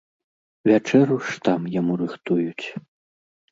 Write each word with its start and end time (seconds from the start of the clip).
Вячэру 0.69 1.17
ж 1.27 1.45
там 1.49 1.69
яму 1.79 1.93
рыхтуюць. 2.03 2.67